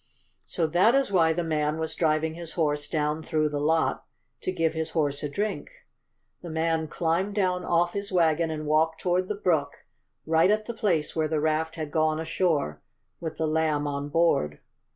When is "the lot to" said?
3.49-4.51